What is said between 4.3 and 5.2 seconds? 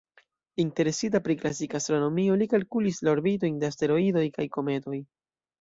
kaj kometoj.